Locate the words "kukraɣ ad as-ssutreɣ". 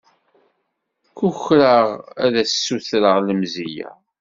1.17-3.15